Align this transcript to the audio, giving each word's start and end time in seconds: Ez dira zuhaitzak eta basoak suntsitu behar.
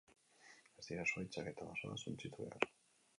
Ez 0.81 0.85
dira 0.87 1.03
zuhaitzak 1.11 1.51
eta 1.51 1.67
basoak 1.67 2.03
suntsitu 2.07 2.41
behar. 2.49 2.67